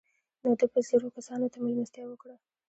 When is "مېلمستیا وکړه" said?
1.63-2.35